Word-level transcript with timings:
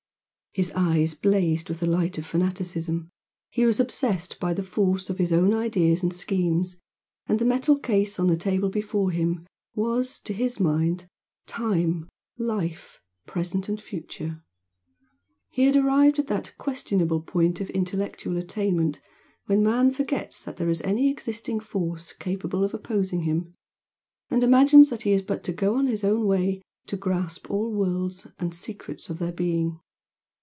His 0.53 0.73
eyes 0.75 1.13
blazed 1.13 1.69
with 1.69 1.79
the 1.79 1.85
light 1.85 2.17
of 2.17 2.25
fanaticism 2.25 3.07
he 3.49 3.65
was 3.65 3.79
obsessed 3.79 4.37
by 4.37 4.53
the 4.53 4.63
force 4.65 5.09
of 5.09 5.17
his 5.17 5.31
own 5.31 5.53
ideas 5.53 6.03
and 6.03 6.11
schemes, 6.13 6.75
and 7.25 7.39
the 7.39 7.45
metal 7.45 7.79
case 7.79 8.19
on 8.19 8.27
the 8.27 8.35
table 8.35 8.67
before 8.67 9.11
him 9.11 9.47
was, 9.75 10.19
to 10.25 10.33
his 10.33 10.59
mind, 10.59 11.07
time, 11.47 12.09
life, 12.37 12.99
present 13.25 13.69
and 13.69 13.79
future. 13.79 14.43
He 15.51 15.63
had 15.67 15.77
arrived 15.77 16.19
at 16.19 16.27
that 16.27 16.53
questionable 16.57 17.21
point 17.21 17.61
of 17.61 17.69
intellectual 17.69 18.35
attainment 18.35 18.99
when 19.45 19.63
man 19.63 19.93
forgets 19.93 20.43
that 20.43 20.57
there 20.57 20.69
is 20.69 20.81
any 20.81 21.09
existing 21.09 21.61
force 21.61 22.11
capable 22.11 22.61
of 22.65 22.73
opposing 22.73 23.21
him, 23.21 23.55
and 24.29 24.43
imagines 24.43 24.89
that 24.89 25.03
he 25.03 25.11
has 25.13 25.21
but 25.21 25.45
to 25.45 25.53
go 25.53 25.75
on 25.77 25.85
in 25.85 25.91
his 25.91 26.03
own 26.03 26.25
way 26.27 26.61
to 26.87 26.97
grasp 26.97 27.49
all 27.49 27.71
worlds 27.71 28.27
and 28.37 28.51
the 28.51 28.57
secrets 28.57 29.09
of 29.09 29.17
their 29.17 29.31
being. 29.31 29.79